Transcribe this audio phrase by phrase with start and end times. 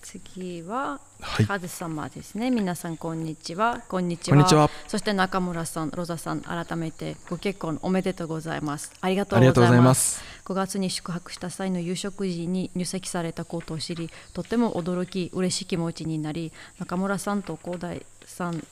[0.00, 2.50] 次は、はいカズ様ですね。
[2.50, 3.80] 皆さんこんにちは。
[3.88, 4.44] こんにちは。
[4.44, 8.92] ちはそして中村さん、ロザさん、改めてご結婚おめでとうございます。
[9.00, 9.94] ありがとうございま。
[9.94, 10.22] す。
[10.44, 18.64] 5月に宿泊した際の夕食時に入籍されたことを知り、とても驚き、嬉しい気持ちになり、中村さんと広大さん、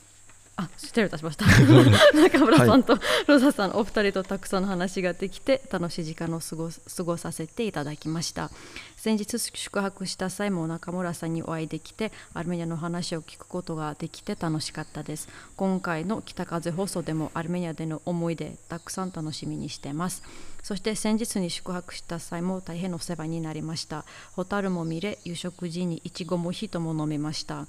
[0.60, 1.46] あ、失礼いたしました。
[2.14, 8.50] 中村さんとロザさん、お二人とたくさんの話ができて、楽しい時間を過ごす過ごさせていただきました。
[8.96, 15.28] 先日宿泊した際も中村さんにお会いできて、アルメニアの話を聞くことができて楽しかったです。
[15.56, 20.22] 今回の北風放送でもアルメニアでの思い出、たくさん楽しみにしてます。
[20.62, 24.04] そして先日に宿泊した際も大変お世話になりました。
[24.32, 27.66] ホタルも見れ、夕食時にいちごもヒトも飲めました。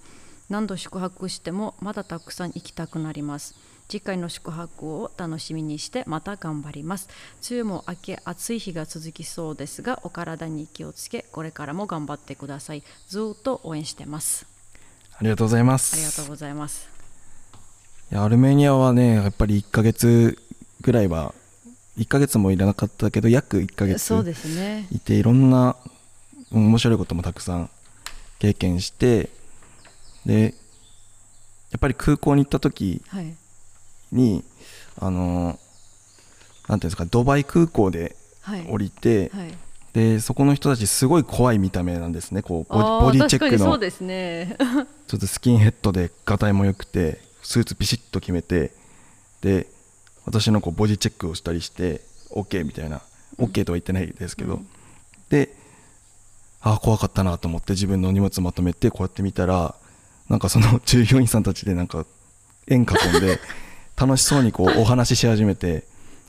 [0.51, 3.55] 何度宿泊してもまだたくさん行きたくなります。
[3.87, 7.07] 次回の宿泊を楽しみにしてまた頑張ります。
[7.49, 12.83] 梅雨も明け暑い日が続きそうですがお体に気をつけこれからも頑張ってください。
[13.07, 14.45] ずっと応援してます。
[15.17, 15.95] ありがとうございます。
[15.95, 16.89] ありがとうございます。
[18.11, 20.37] いやアルメニアはね、やっぱり1ヶ月
[20.81, 21.33] ぐらいは、
[21.97, 24.85] 1ヶ月もいらなかったけど、約1ヶ月そうですね。
[24.91, 25.77] いて、いろんな
[26.51, 27.69] うん面白いこともたくさん
[28.39, 29.29] 経験して、
[30.25, 30.53] で、
[31.71, 33.33] やっぱり空港に行った時はい。
[34.11, 34.43] に、
[34.99, 35.57] あの、
[36.67, 38.65] なんていうんですか、ドバイ空港ではい。
[38.67, 39.53] 降りて、はい。
[39.93, 43.79] で、そこの人たちすごい怖い見た目なんですね、こう、ボディボディチェックのそう。
[43.79, 44.55] ですね。
[45.07, 48.71] ちょっとスキンヘッドでガタイも良くてスーツビシッと決めて
[49.41, 49.67] で
[50.25, 53.01] 私のこうボディチェックをしたりして OK みたいな
[53.37, 54.67] OK とは言ってないですけど、うん
[55.29, 55.53] で
[56.61, 59.75] ああ怖かったなと思って自分の荷物まとめてこうやって見たら
[60.31, 62.05] なんかその 従業員さんたちでなんか
[62.67, 63.39] 円囲んで
[63.99, 65.83] 楽しそうにこうお話しし始めて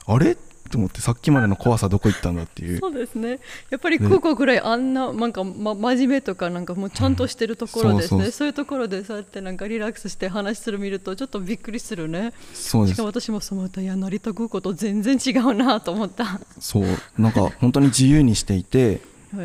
[0.07, 0.37] あれ？
[0.71, 3.41] と思ってさっきまでの怖さどこ行ったんだっていうそうですね。
[3.69, 8.25] やっぱり空港ぐらいあんななんかま真面目とかなんかもうちゃんとしてるところですね。
[8.25, 12.33] うんそういうところでそうやってなんかリラックスして話する見るとちょっとびっくりするね。
[12.55, 16.25] そうですしかも私もそう思ったいや成田空港と全然違うなと思った。
[16.25, 16.87] はそう
[17.19, 19.03] なんか本当に自由にしていて
[19.35, 19.39] い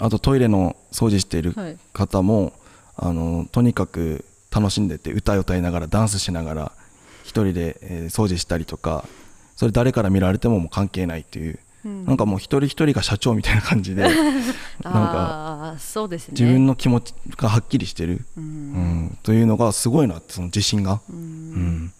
[0.00, 2.52] あとトイレの掃除しているはい方も、
[2.96, 6.72] あのとにかく楽しんでて歌を歌いながらダンスしながら
[7.24, 9.04] 一人で、えー掃除したりとか
[9.56, 12.04] それ誰から見られてももう関係ないっていう、うん。
[12.06, 14.02] なんかもう一人一人が社長みたいな感じで
[14.84, 16.32] なんかそうですね。
[16.38, 18.46] 自分の気持ちがはっきりしてる、ううん。
[19.06, 21.84] んというのがすごいなってその自信が、ううん。
[21.86, 21.92] ん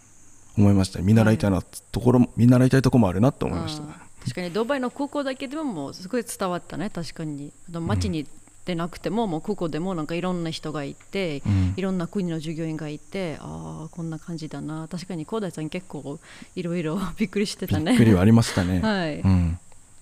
[0.57, 3.83] 思いました見習いたいなところも、見習いたいところもあるなと思いました、
[4.21, 7.51] 確かにドバイの空港だけでももうすごい伝わったね確かに。
[7.69, 8.25] 街に
[8.67, 11.73] 出なくても、もう空港でもなんかいろんな人がいて、うん。
[11.77, 14.87] いろんな国の従業員がいてああこんな感じだな。
[14.91, 16.19] 確かに広大さん結構
[16.55, 17.91] いろいろ びっくりしてたね。
[17.91, 19.59] びっくりはありましたね、 はい、うん、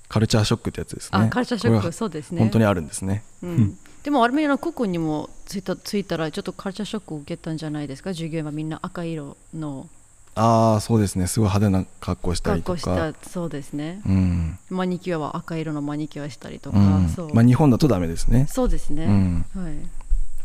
[0.07, 1.09] カルチャーショックってやつですね。
[1.11, 2.39] あカルチャーショックそうですね。
[2.39, 3.23] 本当にあるんですね。
[3.43, 8.13] うん、でもアルメニアの空港にも着いた着いたらちょっとカルチャーショックを受けたんじゃないですか？
[8.13, 9.89] 従業員はみんな赤色の
[10.35, 11.27] ああそうですね。
[11.27, 12.95] すごい派手な格好したり格とか。
[12.95, 14.01] 好したそうですね。
[14.05, 17.09] うん、マニキュアは赤色のマニキュアしたりとか、うん。
[17.09, 18.45] そう、まあ、日本だとダメですね。
[18.49, 19.73] そうですね、うん、はい。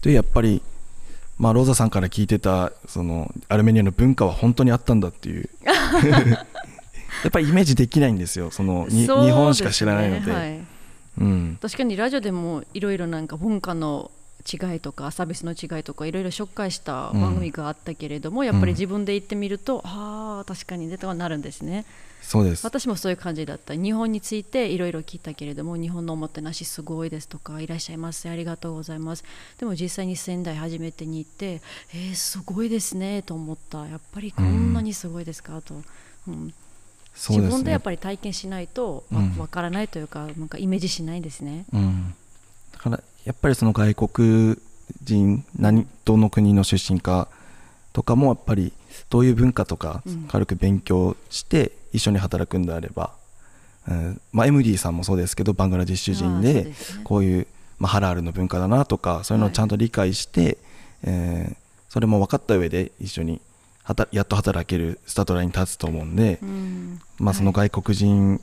[0.02, 0.62] でやっぱり、
[1.38, 5.50] まあ、ローザさんから聞いてたそのアルメニアの文化は本当にあったんだっていう。
[7.22, 8.52] やっぱりイメージできないんですよ。
[8.52, 9.06] そのね。
[9.06, 10.60] 日本しか知らないので、はい。
[11.18, 21.84] うん、確かにラジオでもいろいろなんか文化の違いとかサービスの違いとかいろいろ紹介した番組があったけれども、やっぱり自分で行ってみると、ああ確かにねとはなるんですね。
[22.22, 22.64] そうです。
[22.64, 23.74] 私もそういう感じだった。
[23.74, 29.24] 日本についていろいろ聞いたけれども日本のおもてなしすごいですとかいらっしゃいませありがとうございます。
[29.58, 31.62] でも実際に仙台初めてに行って
[31.94, 33.86] えー、すごいですねと思った。
[33.86, 35.82] やっぱりこんなにすごいですかと、
[36.28, 36.54] うん。
[37.14, 37.46] そうですね。
[37.46, 39.04] 自分でやっぱり体験しないと
[39.38, 41.64] わからないというかなんかイメージしないですね。
[41.72, 42.14] うん、だ
[42.82, 44.56] からやっぱりその外国
[45.02, 47.28] 人何どの国の出身か
[47.92, 48.72] とかもやっぱり
[49.08, 50.22] どういう文化とかうん。
[50.28, 53.12] 軽く勉強して一緒に働くんであれば、
[53.88, 54.20] うん。
[54.32, 56.72] まあ、MD さんもそうですけどバングラディッシュ人で
[57.04, 57.46] こういう、
[57.78, 60.58] まあ、ハラールの文化だなとかそういうのをちゃんと理解して、
[61.02, 61.60] えー
[61.90, 63.40] それも分かった上で一緒に
[63.82, 67.00] はたやっと働けるスタートラインに立つと思うんで、うん。
[67.18, 68.40] まあ、その外国人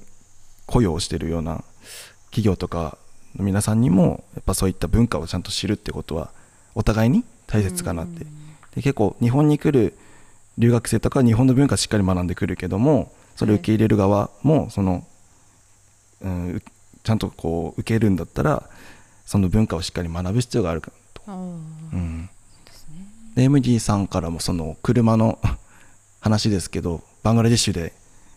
[0.66, 1.63] 雇用をしているような
[2.25, 2.98] 企業とか
[3.38, 6.31] の皆さんにもやっぱそういった文化をちゃんと知るってことは
[6.75, 8.25] お互いに大切かなって、
[8.75, 9.98] で結構日本に来る
[10.57, 15.06] 留学生とかは日本の文化しっかり学んでくるけどもそれを受け入れる側もその、
[16.22, 16.62] うん、う
[17.04, 18.63] ちゃんとこう受けるんだったら
[19.25, 21.31] その文化をしっかり学ぶ必要があるかと、う
[21.95, 22.30] ん、
[23.36, 25.40] で MD さんからもその車の
[26.19, 27.94] 話ですけどバングラデシュで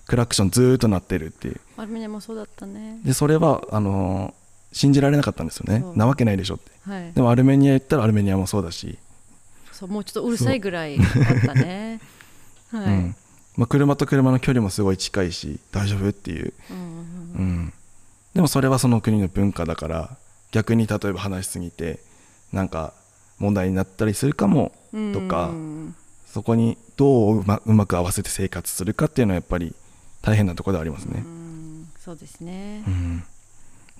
[0.06, 1.61] クラクションずーっと鳴ってるっていう。
[2.08, 3.00] もそうだったね。
[3.05, 4.35] でそれはあの
[4.72, 5.84] 信じられなかったんですよね。
[5.96, 6.70] なわけないでしょって。
[6.88, 7.12] はい。
[7.12, 8.99] でもアルメニア行ったらアルメニアもそうだし、
[9.72, 11.06] そうもうちょっとうるさいぐらいあっ
[11.46, 12.00] たね。
[12.70, 13.17] はい、うん。
[13.56, 17.72] まあ、車と車の距離もすごい近いし大丈夫っていう、うんうんうん、
[18.32, 20.17] でもそれはその国の文化だから
[20.52, 21.99] 逆に例えば話しすぎて
[22.52, 22.94] なんか
[23.38, 25.94] 問題になったりするかもうんとかうん。
[26.26, 29.75] そこにどううまうまく合わせて生活するかっていうのはやっぱり
[30.22, 31.25] 大変なところではありますね。
[31.25, 31.88] う、ん。
[31.99, 32.84] そうですね。
[32.87, 33.25] う、ん、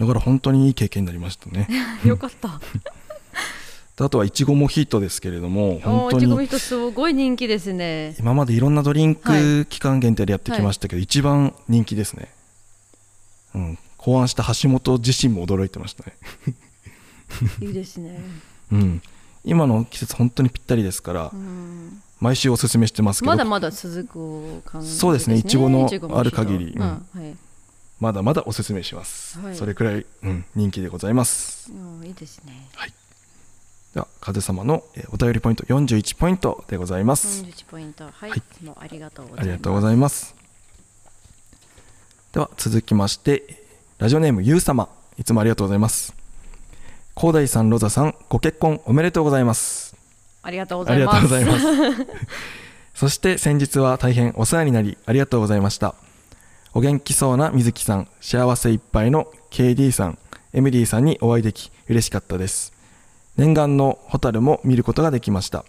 [0.00, 1.69] だから本当にいい経験になりましたね。
[2.05, 2.58] よかった。
[3.97, 8.17] であとはいちごモヒートですけれどもお本当にーいちごミートすごい人気ですね。
[8.19, 12.31] 今までいろんなドリンはク期間限定でやってきましたけど、一番人気ですね、
[13.55, 16.14] うん、考案した橋本自身も驚いてましたね、
[17.61, 18.19] いいですね。
[18.73, 19.03] うん、
[19.44, 22.00] 今の季節本当にぴったりですから、うん。
[22.20, 23.32] 毎週おすすめしてますけど。
[23.32, 26.67] まだまだ続く感じそうですねいちごのある限り。
[26.75, 26.82] うん。
[26.82, 27.37] うんはい
[28.00, 29.55] まだまだおすすめします、はい。
[29.55, 31.70] それくらい、うん、人気でございます。
[31.70, 32.69] うんいいですね。
[33.94, 38.05] では風様のえーお便りポイント41ポイントでございます、41ポイント。
[38.05, 38.38] はい、はい。
[38.38, 39.43] いつもありがとうございます。
[39.43, 40.35] ありがとうございます。
[42.32, 43.64] では続きまして
[43.99, 44.88] ラジオネームゆう様
[45.19, 46.14] いつもありがとうございます。
[47.17, 49.94] 広大さんロザさんご結婚おめでとうございます。
[50.43, 51.64] ありがとうごありがざいます。
[51.64, 52.06] とうございます。
[52.94, 55.94] そして先日は大変お世話になりありがとうございました
[56.72, 60.19] お元気そうな水木さん幸せいっぱいの KD さん
[60.52, 62.72] MD さんにお会いでき嬉しかったです。
[63.37, 65.64] 念願のホタルも見ることができました。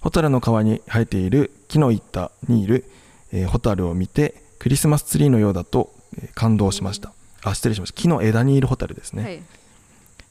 [0.00, 2.84] ホタルの川に生えている木の板にいる、
[3.32, 7.12] えーホタルを見てクリスマスツリーのようだと、えー感動しました。
[7.42, 8.00] あ失礼しました。
[8.00, 9.42] 木の枝にいるホタルですね、はい。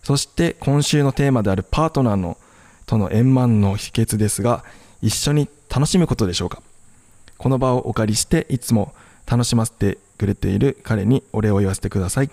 [0.04, 2.38] そして今週のテーマであるパートナーの
[2.86, 4.64] との円満の秘訣ですが
[5.02, 6.62] 一緒に楽しむことでしょうか。
[7.38, 8.94] この場をお借りしていつも
[9.26, 12.30] 楽しませてくれている彼にお礼を言わせてください。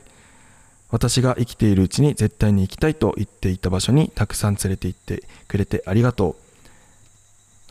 [0.90, 6.36] 私が生きているうちに絶対に行きたいと言っていた場所にたくさん連れて行ってくれてありがとう。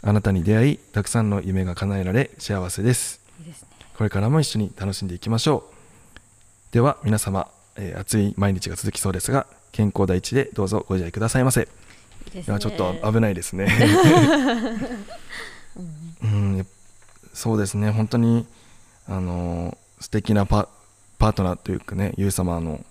[0.01, 3.19] あなたに出会いたくさんの夢が叶えられ幸せです。
[3.39, 3.68] いいですね。
[3.98, 6.74] これからも一緒に楽しんでいきましょう。
[6.74, 11.68] では皆様、えー暑い毎日が続きそうですが健康第一でどうぞご自愛くださいませ。
[12.33, 12.44] いいね。
[12.44, 13.68] ちょっと危ないですね。
[16.24, 16.68] うん
[17.33, 17.92] そうですね。
[17.92, 18.45] 本当に
[19.10, 20.70] あのー素敵なパ
[21.18, 22.86] パートナーというかねゆう様の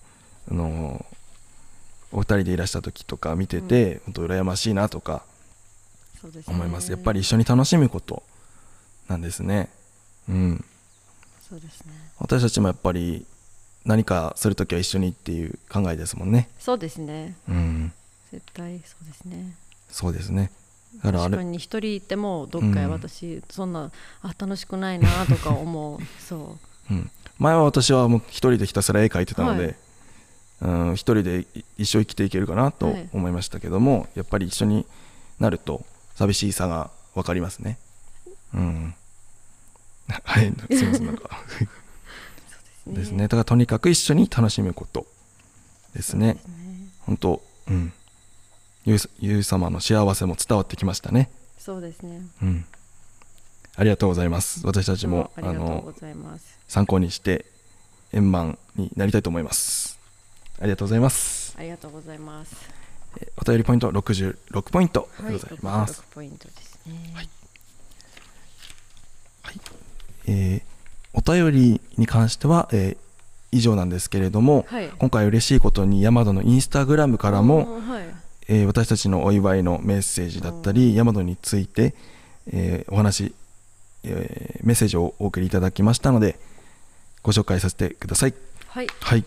[0.50, 1.18] あのー
[2.10, 5.22] お二人でいらした時とか見てて、本当羨ましいなとか
[6.46, 8.22] 思います、やっぱり一緒に楽しむこと
[9.08, 9.68] なんですね。
[10.26, 10.64] うん。
[11.48, 11.92] そうですね。
[12.18, 13.26] 私たちもやっぱり
[13.84, 16.48] 何かするときは一緒にっていう考えですもんね。
[16.58, 17.36] そうですね。
[17.46, 17.92] うん。
[18.32, 19.54] 絶対そうですね。
[19.90, 20.50] そうですね
[21.02, 21.18] あれ。
[21.18, 23.90] 確かに一人いてもどっかへうん私、そんな
[24.22, 26.00] あ楽しくないなとか思う。
[26.20, 26.58] そ
[26.90, 26.94] う。
[26.94, 29.76] ん、前は私はもう一人でひたすら絵描いてたので、はい。
[30.60, 34.86] うん、一人でい一生生きていけるかなとはい思いましたけども、やっぱり一緒に
[35.38, 35.84] なると
[36.16, 37.78] 寂しさが分かりますね。
[38.54, 38.94] うん。
[40.24, 40.52] はい。
[40.70, 41.44] すみませんなんか。
[42.90, 43.24] うですね。
[43.24, 45.06] だからとにかく一緒に楽しむこと
[45.94, 46.34] ですね。
[46.34, 46.58] ですね。
[47.00, 47.92] 本当うん
[48.84, 51.30] ゆうゆう様の幸せも伝わってきましたね。
[51.58, 52.22] そうですね。
[52.42, 52.64] うん。
[53.76, 54.66] ありがとうございます。
[54.66, 55.92] 私たちもあの
[56.66, 57.46] 参考にして
[58.12, 59.98] 円満になりたいと思います。
[60.60, 61.54] ありがとうございます。
[61.58, 62.56] ありがとうございます。
[63.20, 67.12] えお便りポイント66ポイントでございます、66ポイントですね。
[67.14, 67.28] はい。
[70.26, 70.78] えー
[71.14, 72.96] お便りに関しては、えー
[73.50, 74.90] 以上なんですけれども、はい。
[74.98, 77.80] 今回嬉しいことにヤマドのインスタグラムからも、
[78.48, 81.94] えー私たちのお祝いのメッセージだったり、ヤマドについて、
[82.50, 83.34] えーお話、
[84.04, 86.38] えーメッセージをお送りいただきましたので
[87.22, 88.34] ご紹介させてください。
[88.68, 88.86] はい。
[89.00, 89.24] はい。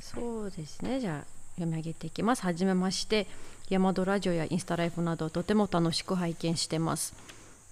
[0.00, 1.00] そうですね。
[1.00, 1.24] じゃあ
[1.56, 2.42] 読み上げていきます。
[2.42, 3.26] はじめまして
[3.68, 7.14] ヤマドラジオやインスタライフなどとても楽しく拝見してます。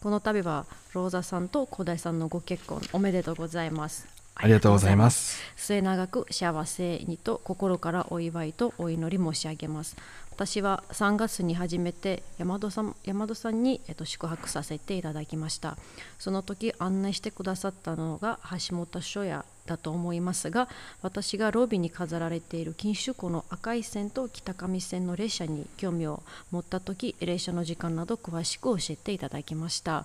[0.02, 5.41] この度はローザさんと小田井さんのご結婚おめでとうございますありがとうございます。
[5.57, 9.97] 末永く幸せにと心からお祝いとお祈り申し上げます。
[10.33, 15.77] 私は3月に初めて山戸さん山戸さんに、えっと、宿泊させていただきました。
[16.19, 20.69] その時案内してくださったのが橋本書屋だと思いますが
[21.03, 30.05] 私がロビーに飾られている錦糸湖の赤い線と北上線の列車に興味を持った時列車の時間など詳しく教えていただきました。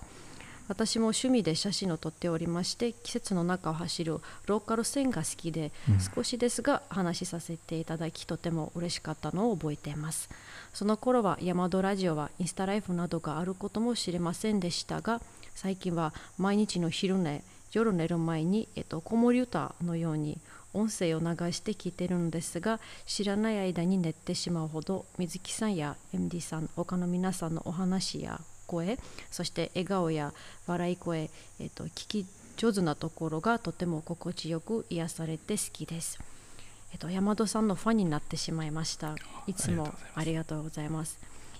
[0.68, 5.72] 私も趣味で写真を撮っておりまして季節の中を走るローカル線が好きで、
[6.14, 10.28] 少しですが話しさせていただきとても嬉しかったのを覚えています。
[10.72, 15.20] その頃はヤマドラジオはインスタライフなどがあることも知れませんでしたが
[15.54, 20.38] 最近は毎日の昼寝夜寝る前に、えっと、子守歌のように
[20.72, 28.98] 音声を流して聞いてるのですが知らない間に寝てしまうほど水木さんや MD さん他の皆さんのお話や声
[29.32, 30.32] そして笑顔や
[30.68, 36.18] 笑い声、えーと、聞き上手なところがとても心地よく癒されて好きです。
[36.92, 39.14] えっと、山戸さんのファンになってしまいました。
[39.46, 41.18] いつもありがとうございます。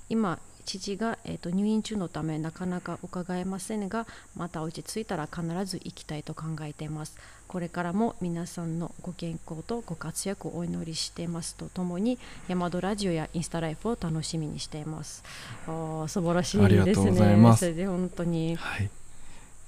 [0.09, 0.39] 今、
[0.69, 4.07] 父が、えっと、入院中のためなかなか伺えませんが、
[4.37, 7.17] また落ち着いたら必ず行きたいと考えています。
[7.47, 15.25] これからも皆さんのご健康とご活躍をお祈りしていますとともに、山戸ラジオやインスタライフを楽しみにしています。
[15.67, 17.73] あ素晴らしいですね。
[17.73, 18.57] で本当に。
[18.57, 18.91] はい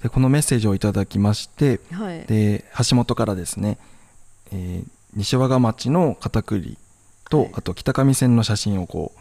[0.03, 3.77] でこのメッセージをいただきまして、はい、で橋本からですね、
[4.51, 6.79] えー、西和賀町の片栗
[7.29, 9.20] と、はい、あと北上線の写真をこう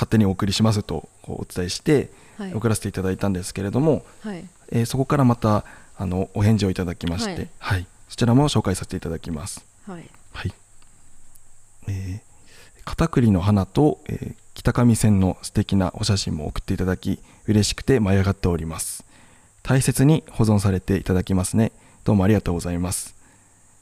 [0.00, 2.10] 勝手にお送りしますとお伝えして、
[2.54, 4.42] 送らせていただいたんですけれども、はい、
[4.72, 5.66] えー、そこからまた
[5.98, 9.62] あのお返事をいただきまして、はい、そちらも紹介させていただきます。
[9.86, 10.54] はい、はい。
[11.86, 19.04] えー、片栗の花と、えー、北上線の素敵なお写真も送っていただき嬉しくて舞い上がっております。
[19.62, 21.72] 大切に保存されていただきますね。
[22.04, 23.14] どうもありがとうございます。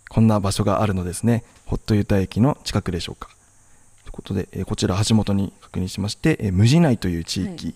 [0.09, 1.45] こんな場所があるのですね。
[1.67, 3.38] ホットユタ駅の近くでしょうか。
[4.19, 7.75] ことで、えこちら橋本に確認しまして、え無地内という地域、はい、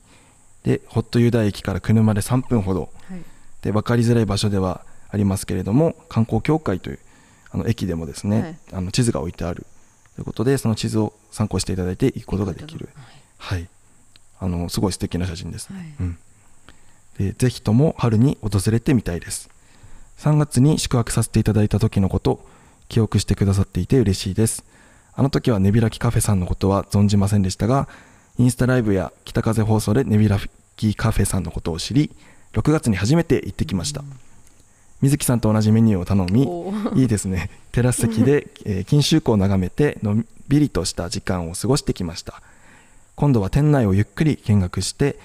[0.65, 3.23] で、ホットユダ駅から車で3分ほど、はい、
[3.63, 6.99] で分かりづらい場所ではありますけれども、観光協会という
[7.53, 9.67] あの駅でもですね、はい、あの地図が置いてある。
[10.17, 12.89] ということで、その地図を参考していただいて行くことができる。
[13.39, 13.69] はい、
[14.41, 15.95] あのすごい素敵な写真です、ね。
[16.01, 16.19] うん。
[17.19, 19.49] でぜひとも春に訪れてみたいです。
[20.19, 22.45] 3月に宿泊させていただいた時のこと
[22.89, 24.65] 記憶してくださっていて嬉しいです
[25.15, 27.89] あの時はネビラキカフェさんのことは存じませんでしたが
[28.39, 30.39] インスタライブや北風放送でネビラ
[30.77, 32.11] キカフェさんのことを知り
[32.53, 34.03] 6月に初めて行ってきました、
[35.01, 37.51] 水木さんと同じメニューを頼みいいですね。
[37.73, 42.43] テラス席で、 えー、錦秋湖を眺めてのんびりとした時間を過ごしてきました。
[43.17, 45.19] 今度は店内をゆっくり見学して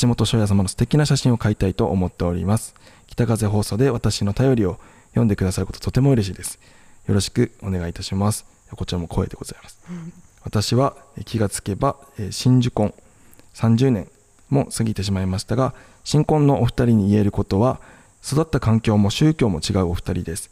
[0.00, 2.74] 橋本翔也様の素敵な写真を買いたいと思っております。
[3.06, 4.78] 北風放送で私の頼りを
[5.10, 6.58] 読んでくださることとても嬉しいです。
[7.06, 8.44] よろしくお願いいたします
[8.76, 9.78] こちらも声でございます、
[10.44, 11.96] 私は気がつけば
[12.30, 12.94] 新宿婚
[13.54, 14.08] 30年
[14.48, 17.80] も過ぎてしまいましたが新婚のお二人に言えることは
[18.24, 20.50] 育った環境も宗教も違うお二人です。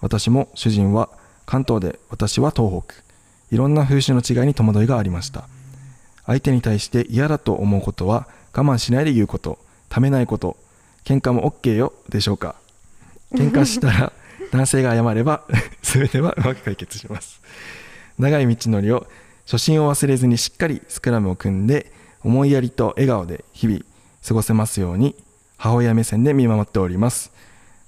[0.00, 1.08] 私も主人は
[1.46, 2.94] 関東で私は東北。
[3.50, 5.48] いろんな風習の違いに戸惑いがありました。
[6.26, 9.58] 相手に対して嫌だと思うことは我慢しないで言うこと
[9.88, 10.56] ためないこと
[11.04, 12.54] 喧嘩も OK よでしょうか。
[13.32, 14.12] 喧嘩したら
[14.52, 15.44] 男性が謝れば
[15.82, 17.40] 全てはうまく解決します。
[18.18, 19.06] 長い道のりを
[19.44, 23.80] 初心を忘れずにしっかりスクラムを組んで思いやりと笑顔で日々
[24.26, 25.14] 過ごせますように
[25.56, 27.32] 母親目線で見守っております。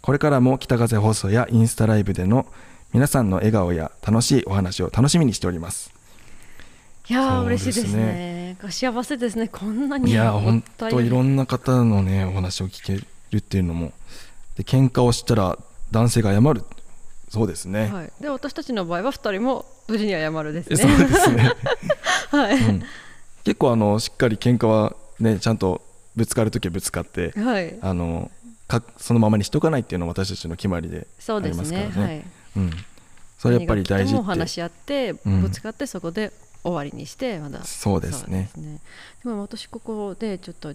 [0.01, 2.47] これからも北風放送やインスタライブでの
[2.93, 5.93] 皆さんの笑顔や楽しいお話を楽しみにしております。
[7.09, 8.57] いや、嬉しいですね。
[8.71, 9.49] 幸せですね。
[9.49, 12.95] こんなにいや本当いろんな方のねお話を聞け
[13.31, 13.93] るっていうのも。
[14.57, 15.59] で喧嘩をしたら
[15.91, 16.65] 男性が謝る。
[17.29, 20.77] そうですね、はい、で私たちの場合は2人も無事に謝るですね。
[20.77, 21.53] そうですね。
[22.31, 22.83] はい、うん、
[23.45, 25.81] 結構あのしっかり喧嘩はねちゃんと
[26.17, 28.33] ぶつかるときはぶつかって、はい、あの
[28.67, 31.53] かそのままにしとかないっていうのは私たちの決まりでありますからね。
[31.53, 32.25] そうですねはい。
[32.57, 32.71] うん、
[33.39, 36.33] それやっぱり大事って話し合ってぶつかってそこで
[36.65, 37.63] 終わりにしてまだ。
[37.63, 38.51] そうですね。
[39.23, 40.75] でも私ここでちょっと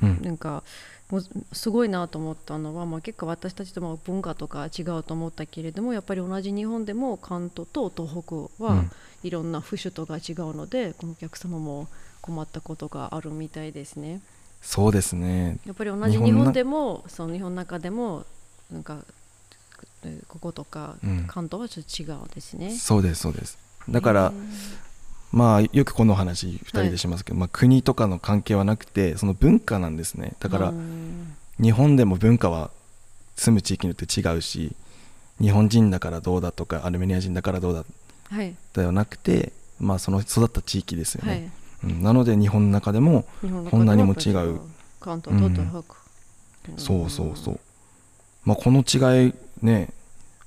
[0.00, 0.62] なんか、
[1.10, 8.84] もうすごいなと思ったのは、まあ、結構私たちとも文化とか違うと思ったけれどもやっぱり同じ日本でも関東と東北は
[9.22, 11.88] いろんな風習とか違うので、このお客様も
[12.20, 14.20] 困ったことがあるみたいですね。
[14.62, 15.58] そうですね。
[15.66, 18.24] やっぱり同じ日本でもその日本の中でも
[18.70, 18.98] なんか
[20.28, 22.68] こことか関東はちょっと違うですね。
[22.68, 23.58] うん、そうですそうです。
[23.88, 24.32] だから、
[25.32, 30.34] まあよくこの話2人でしますけど、はい、まあ、国とかの関係はなくてその文化なんですね。
[30.40, 30.72] だから
[31.60, 32.70] 日本でも文化は
[33.36, 34.74] 住む地域によって違うし
[35.40, 37.84] 日本人だからどうだとかアルメニア人だからどうだ、
[38.30, 41.50] はい、ではなくて、まあ、その育った地域ですよね、
[41.82, 43.24] はい、うん、なので日本の中でも
[43.70, 44.60] こんなにも違う。
[45.00, 45.78] 関東と東北、
[46.72, 47.60] うん、そうそうそう、
[48.44, 49.88] まあ、この違いね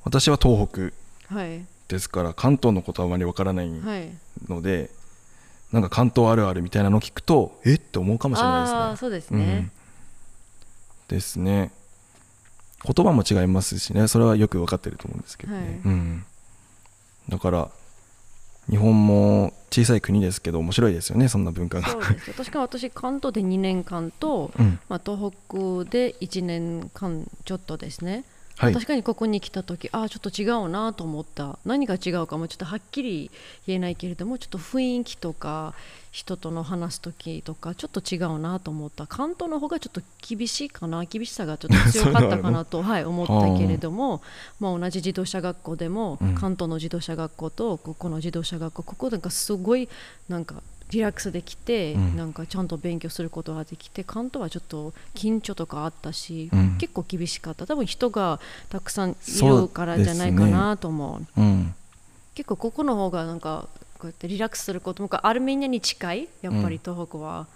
[0.03, 0.91] 私は東北、
[1.34, 1.65] はい。
[1.88, 3.70] ですから関東のことはあまりわからない
[4.48, 4.89] ので、はい、
[5.72, 7.77] なんか関東あるあるみたいなのを聞くとえっ？
[7.77, 8.98] て思うかもしれないですね。
[8.98, 9.72] そうですね、うん、
[11.07, 11.72] ですね。
[12.83, 14.07] 言葉も違いますしね。
[14.07, 15.60] それはよく分かってると思うんですけどね。
[15.60, 16.25] はい、うん、
[17.29, 17.69] だから
[18.69, 21.88] 日本も小さい国ですけど面白いですよねそんな文化が。
[22.38, 28.24] 確か私関東で2年間と、うん、まあ、東北で1年間ちょっとですね
[28.57, 28.74] はい。
[28.74, 31.57] 確かにここに来た時ああちょっと違うなと思った。
[31.65, 33.31] 何が違うかもちょっとはっきり
[33.67, 35.74] 言えないけれどもちょっと雰囲気とか
[36.12, 39.07] 人との話す時とかちょっと違うなと思った。
[39.07, 41.03] 関東の方がちょっと厳しいかな。
[41.05, 44.22] 厳しさがちょっと強かったかな と、はい、思ったけれども、
[44.60, 46.36] まあ、同じ自動車学校でも、うん。
[46.36, 49.89] 関東の自動車学校とここの自動車学校ここなんかすごい
[50.29, 50.62] なんか
[50.92, 52.18] リラックスできて、うん。
[52.18, 56.78] なんかちゃんと勉強することができて関東はちょっと緊張とかあったし、うん。
[56.78, 57.66] 結構厳しかった。
[57.66, 61.42] 多分人がたくさんいるからじゃないかなと思う。
[61.42, 61.74] うん。
[62.36, 63.68] 結構ここの方がなんか
[64.00, 66.28] こうやってリラックスすることもアルメニアに近い？
[66.42, 67.48] やっぱり東北は、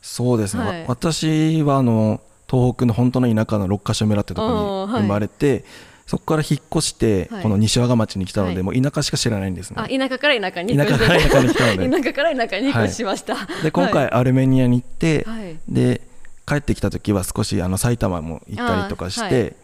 [0.00, 0.84] そうですね、わはい。
[0.88, 5.64] 私はあの東北の本当の田舎の六ヶ所村ってところに生まれて、
[6.06, 7.42] そこから引っ越して、はい。
[7.42, 8.62] この西和賀町に来たので、はい。
[8.62, 10.76] もう田舎しか知らないんですね、あ田舎から田舎に。
[10.76, 12.02] 田舎から田舎に来たので。
[12.02, 15.56] 田舎から田舎に引っ越しました、で今回アルメニアに行って、はい。
[15.68, 16.00] で
[16.46, 19.54] 帰ってきた時は少しあの埼玉も行ったりとかして、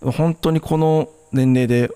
[0.00, 1.90] 本当にこの年齢で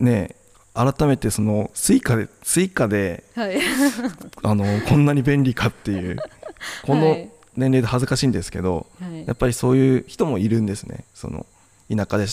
[0.00, 0.34] ね
[0.74, 3.58] 改めてその Suica で Suica ではい。
[4.42, 6.16] あのこんなに便利かっていう
[6.82, 7.30] このはい。
[7.56, 9.26] 年齢で恥ずかしいんですけど、はい。
[9.26, 11.04] やっぱりそういう人もいるんですね。
[11.14, 11.46] その
[11.90, 12.26] 田舎で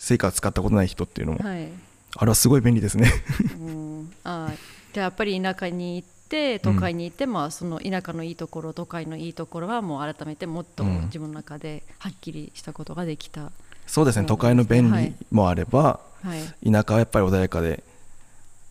[0.00, 1.68] スイ使ったことない人っていうのも、はい。
[2.16, 3.12] あれはすごい便利ですね。
[3.60, 4.12] うん。
[4.24, 4.50] あ
[4.94, 11.02] じゃあやっぱり田舎に行って都会に行って、まあその田舎のいいところ都会のいいところはもう改めてもっとうん。
[11.04, 13.52] 自分の中ではっきりしたことができた、
[13.86, 14.26] そうですね。
[14.26, 16.70] 都会の便利もあれば、はい。
[16.72, 17.84] 田舎はやっぱり穏やかで、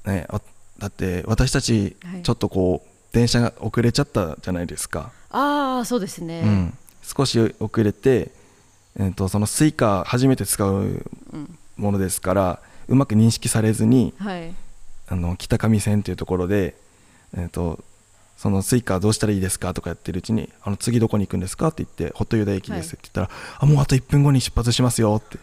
[0.05, 0.41] ね、あ
[0.79, 2.23] だって私たちはい。
[2.23, 8.31] ちょっとこう電車が遅れちゃったじゃないですか、ああそうですね、うん、少し遅れて、
[8.99, 14.53] えー、とその Suica 初めて使ううんものですからうまく認識されずにはい。
[15.11, 16.75] あの北上線というところで、
[17.35, 17.83] えー、と
[18.37, 25.39] その Suica どうしたらいいですかとかやってるうちにあの次どこに行くんですかって言ってほっとゆだ駅ですって言ったら、あもうあと1分後に出発しますよって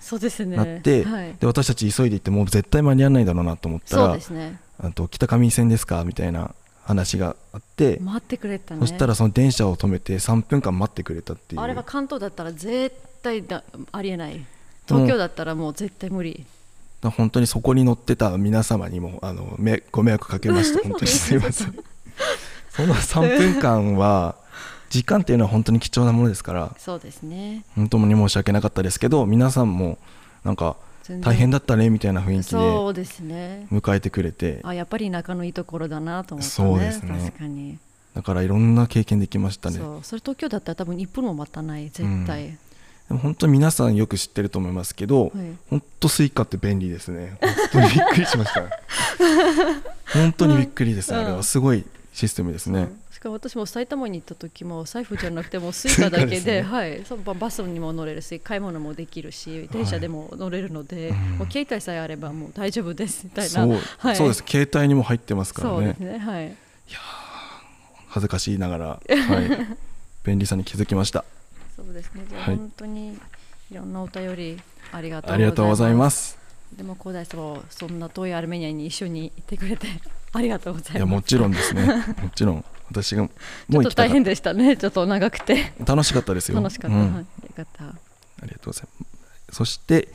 [0.00, 0.56] そうですね。
[0.56, 4.58] なって、はい、で私たち急いで行ってもう絶対間に合わないだろうなと思ったそうらですね。
[4.78, 6.54] あと北上線ですかみたいな
[6.90, 8.80] 話があって、待ってくれたね。
[8.80, 11.60] そしたらその電車を止めて3分間待ってくれたっていう。
[11.60, 13.62] あれは関東だったら絶対だ
[13.92, 14.44] ありえない。
[14.86, 16.44] 東京だったらもう絶対無理、
[17.02, 20.82] 本当にそこに乗ってた皆様にもあのめご迷惑かけました。
[20.86, 21.34] 本当にす。
[21.34, 21.74] いません。
[22.70, 24.34] その3分間は
[24.90, 26.74] 時間っていうのは本当に貴重なものですから。
[26.76, 27.64] そうですね。
[27.76, 29.98] 本当に申し訳なかったですけど皆さんも
[30.44, 30.76] なんか
[31.18, 33.66] 大変だったねみたいな雰囲気でそうですね。
[33.70, 34.60] 迎えてくれて。
[34.62, 36.68] あやっぱり仲のいいところだなと思ったね。
[36.68, 37.20] そうですね。
[37.26, 37.78] 確かに。
[38.14, 39.78] だからいろんな経験できましたね。
[39.78, 39.98] そう。
[40.02, 42.56] それ東京だったら多分1分も待たない絶対、
[43.08, 45.30] でも本当に皆さんよく知ってると思いますけど、はい。
[45.68, 47.38] 本当 Suica って便利ですね。
[47.40, 48.62] 本当にびっくりしました。
[50.14, 51.42] 本当にびっくりです、うんあれは。
[51.42, 56.62] すごいシステムですね、うんしかも私も埼玉に行った時も財布じゃなくてもう Suica だけでですね。
[56.62, 63.50] はい、ババスにも乗れるし買い物もできるし電車でも乗れるので、もう携帯さえあればもう大丈夫ですみたいな。
[63.50, 64.42] そう,、はい、そうです。
[64.48, 65.76] 携帯にも入ってますからね。
[65.76, 66.56] そうですねはい。
[68.08, 69.76] 恥ずかしいながら、はい、
[70.24, 71.26] 便利さに気づきました。
[71.76, 72.24] そうですね。
[72.26, 72.56] じゃあはい。
[72.56, 73.18] 本当に
[73.70, 74.58] いろんなお便り
[74.92, 76.39] ありがとうありがとうございます
[76.76, 79.86] でも広大さんはそんな遠いアルメニアに一緒に行ってくれて
[80.32, 80.96] ありがとうございます。
[80.96, 81.86] いやもちろんですね。
[82.22, 82.64] もちろん。
[82.90, 83.28] 私がも
[83.68, 84.76] う行きた大変でしたね。
[84.76, 85.72] ちょっと長くて。
[85.84, 86.56] た楽しかったですよ。
[86.56, 87.14] 楽しかった、うん。
[87.14, 87.84] はいよかった。
[87.84, 87.92] あ
[88.42, 89.06] りがとうございま
[89.50, 89.56] す。
[89.56, 90.08] そして、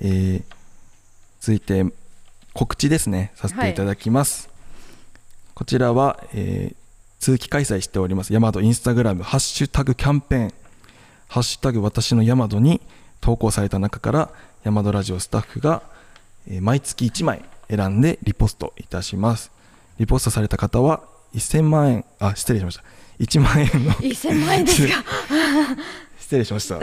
[0.00, 0.42] えー
[1.40, 1.84] 続いて
[2.52, 3.32] 告知ですね。
[3.34, 4.48] させていただきます、
[5.54, 6.76] こちらは、えー
[7.18, 8.32] 通期開催しております。
[8.32, 10.54] ヤマドインスタグラムハッシュタグキャンペーン。
[11.28, 12.80] ハッシュタグ私のヤマドに
[13.20, 14.30] 投稿された中から
[14.64, 15.91] ヤマドラジオスタッフが、えー
[16.60, 19.50] 毎月1枚選んでリポストいたします。
[19.98, 21.02] リポストされた方は
[21.34, 22.82] 1000万円あ失礼しました。
[23.20, 24.94] 1万円の 1000万円ですか？
[26.18, 26.78] 失礼しました。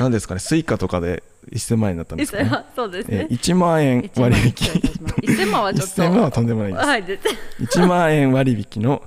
[0.00, 0.40] 何ですかね？
[0.40, 1.22] Suica とかで
[1.52, 4.52] 1000万円だったんですか、1000ね万そうですえねー1万円割引。
[4.52, 6.02] 1000万はちょっと。
[6.02, 6.84] 1000万はとんでもないです。
[6.86, 7.34] はい絶対。
[7.66, 9.02] 1万円割引の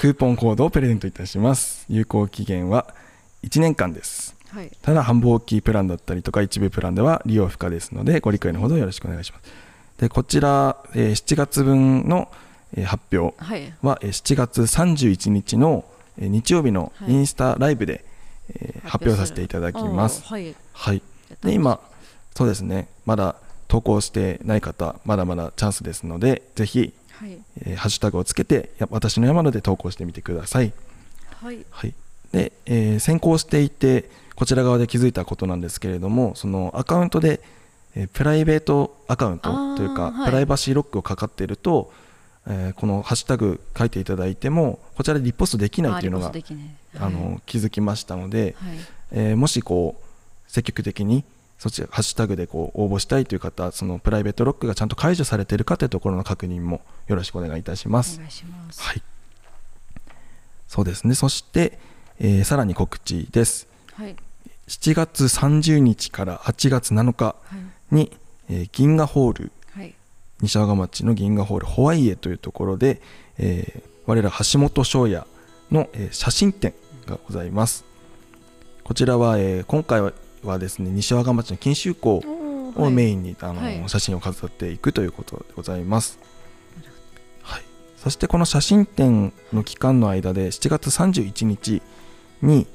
[0.00, 1.84] クーポンコードをプレゼントいたします。
[1.88, 2.94] 有効期限は
[3.42, 4.70] 1年間ですはい。
[4.82, 9.44] ただ繁忙期プランだったりとか一部プランでは利用不可ですのでご理解のほどよろしくお願いします。
[9.98, 12.30] でこちら、えー7月分の、
[12.76, 13.72] えー発表はい。
[13.82, 15.84] はえー7月31日の
[16.18, 17.12] えー日曜日のはい。
[17.12, 18.04] インスタライブで、
[18.48, 20.22] えー発表させていただきます。
[20.24, 20.54] はい。
[20.72, 21.02] はい。
[21.42, 21.80] で今
[22.36, 22.88] そうですね。
[23.06, 23.36] まだ
[23.66, 27.38] 投稿してない方まだまだチャンスですのでぜひ、はい。
[27.62, 30.72] えーハッシュタグをつけてや私の山野で投稿してみてください、
[31.42, 31.64] はい。
[31.70, 31.94] はい。
[32.32, 37.40] でえー先行していてこちら側で気づいたことなんですけれどもそのアカウントで、
[37.94, 40.26] えープライベートアカウントというか、はい。
[40.26, 41.92] プライバシーロックをかかっていると、
[42.48, 46.32] えーこのハッシュタグ書いていただいてもこちらでリポストできないというのが
[46.98, 48.78] あの気づきましたので、はい。
[49.12, 51.24] えーもしこう積極的に
[51.58, 58.16] そっちハッシュタグでこう応募したいという方そのプライベートロックがちゃんと解除されているかというところの確認もよろしくお願いいたします。
[58.16, 58.82] お願いします。
[58.82, 59.02] はい。
[60.68, 61.14] そうですね。
[61.14, 61.78] そして、
[62.18, 64.16] えーさらに告知ですはい。
[64.68, 67.36] 7月30日から8月7日は
[67.90, 67.94] い。
[67.94, 68.12] に、
[68.48, 69.94] えー銀河ホールはい。
[70.40, 73.00] 西和賀町の銀河ホールホワイエというところで、
[73.38, 75.26] えー我ら橋本翔也
[75.70, 76.74] の、えー写真展
[77.06, 77.84] がございます。
[78.82, 82.22] こちらは、えー今回ははですね西和賀町の錦秋港
[82.76, 83.82] をメンインに、あのはい。
[83.88, 86.18] 写真を飾っていくということでございます、
[87.42, 87.62] はい、
[87.96, 91.80] そしてこの写真展の期間の間で7月31日
[92.42, 92.66] に、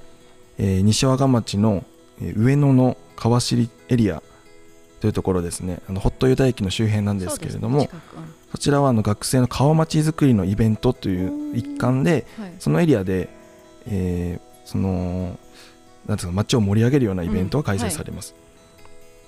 [0.59, 1.83] えー西和賀町の
[2.21, 4.21] えー上野の川尻エリア
[5.01, 5.79] というところですね。
[5.89, 7.89] あのホットユダ駅の周辺なんですけれども
[8.51, 12.53] そ,、ちらはあの学生の川町づくりのイベントという一環ではい。
[12.59, 13.29] そのエリアで、
[13.87, 15.39] えーその
[16.05, 18.35] なんていうか街を盛り上げるようなイベントが開催されます、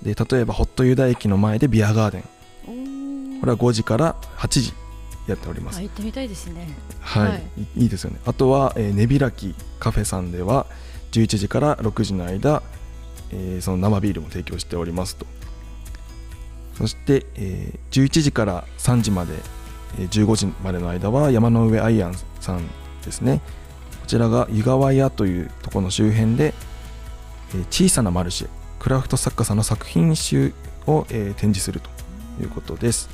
[0.02, 3.40] で例えばホットユダ駅の前でビアガーデン。
[3.40, 4.72] これは5時から8時
[5.26, 6.68] やっております、あ行ってみたいですね。
[7.00, 7.28] はい。
[7.28, 7.42] はい。
[7.76, 8.20] いいいですよね。
[8.24, 10.66] あとは、えー、根開きカフェさんでは
[11.12, 12.62] 11時から6時の間、
[13.30, 15.26] えーその生ビールも提供しておりますと。
[16.76, 19.34] そして、えー11時から3時まで、
[19.98, 22.66] えー15時までの間は山の上アイアンさん
[23.04, 23.40] ですね。
[24.00, 26.54] こちらが湯川屋というところの周辺で、
[27.54, 28.48] えー小さなマルシェ
[28.78, 30.52] クラフト作家さんの作品集
[30.86, 31.90] を、えー展示すると
[32.42, 33.08] いうことです。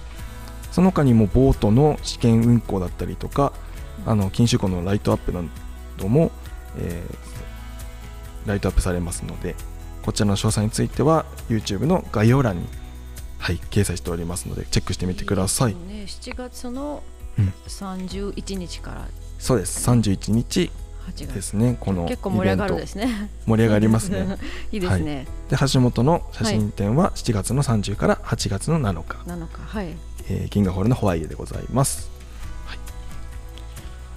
[0.71, 3.53] その他にもボートの試験運航だったりとか
[4.07, 5.43] あの錦秋湖のライトアップな
[5.97, 6.31] ども、
[6.79, 7.39] えー
[8.49, 9.55] ライトアップされますので
[10.03, 12.67] こちらの詳細については YouTube の概要欄に、
[13.39, 15.75] はい、掲載しておりますのでチェックしてみてください。
[15.75, 17.03] ね7月の
[17.39, 17.53] うん。
[17.67, 19.09] 31日から。
[19.39, 19.89] そうです。
[19.89, 20.71] 31日
[21.09, 21.35] 8月。
[21.35, 23.31] ですねこの結構盛り上がるですね。
[23.47, 24.39] 盛り上がりますね。
[24.73, 29.95] いいですね、で橋本の写真展は7月の30から8月の7日、なのかはい。
[30.31, 32.11] えー銀河ホールのホワイエでございます、
[32.67, 32.79] はい、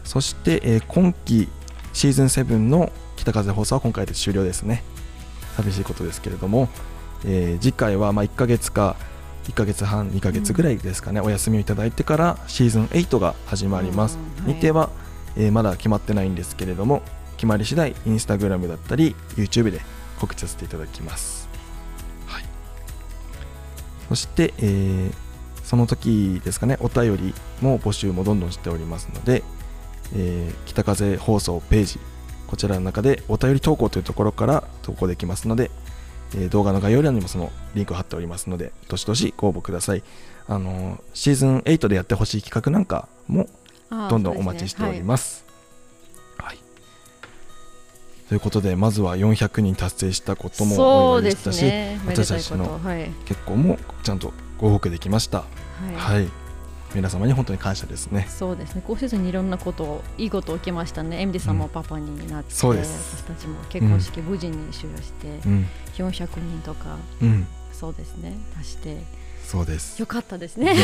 [0.03, 1.47] そして、えー今期
[1.93, 2.91] シーズン7の
[3.21, 4.83] 北風放送は今回で終了ですね。
[5.55, 6.69] 寂しいことですけれども、
[7.23, 8.95] えー次回はまあ1ヶ月か
[9.43, 14.45] 1ヶ月半2ヶ月ぐらいですかね、お休みをいただいてからシーズン8が始まります、うん。
[14.45, 14.89] はい日程は、
[15.37, 17.03] えーまだ決まってないんですけれども
[17.37, 19.81] 決まり次第インスタグラムだったり YouTube で
[20.19, 21.47] 告知させていただきます、
[22.25, 22.43] はい、
[24.09, 25.13] そして、えー
[25.63, 29.43] その時ですかねお便りも募集もどんどんしておりますので、
[30.15, 31.99] えー北風放送ページ
[32.51, 35.71] こちらの中でお便り投稿というところから投稿できますので、
[36.35, 40.03] えー動画の概要欄にもそのリンクを貼っておりますのでどしどしご応募ください。
[40.49, 43.47] あのーシーズン8でやってほしい企画なんかも
[43.89, 45.45] どんどんお待ちしております。
[46.37, 46.57] はい。
[48.27, 52.81] ということでまずは400人達成したこともお祝いしたし、すね私たちの
[53.25, 55.37] 結婚もちゃんとご報告できました。
[55.39, 55.45] は
[55.89, 56.29] い、はい、
[56.93, 58.27] 皆様に本当に感謝ですね。
[58.29, 68.97] そうですね、こうせずにいろんなこと、いいこと起きましたね、エミデさんもパパになって、そうです私たちも結婚式無事に終了して、うん、400人とか、うん、そうですね、足して、
[69.45, 69.99] そうです。
[69.99, 70.75] よかったですね。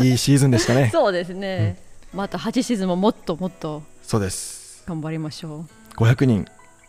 [0.00, 0.90] いいシーズンでしたね。
[0.92, 1.80] そうですね、
[2.12, 4.84] また8シーズンももっともっとそうです。
[4.86, 5.64] 頑張りましょ
[5.94, 5.94] う。
[5.96, 6.46] 500人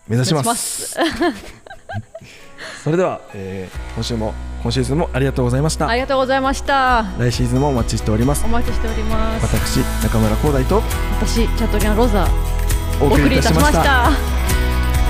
[0.07, 0.41] 目指しま。
[0.41, 0.97] 目指します
[2.83, 5.87] それでは、えー今週も今シーズンもありがとうございました。
[5.87, 7.05] ありがとうございました。
[7.17, 8.47] 来シーズンもお待ちしておりますお。
[8.47, 9.43] 待ちしております。
[9.45, 10.81] 私中村光大と
[11.21, 12.27] 私、チャトリアンロザ、
[13.01, 13.81] お送りいたしました。
[13.81, 14.11] バ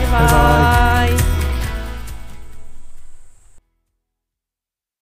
[0.02, 1.37] イババイバイ。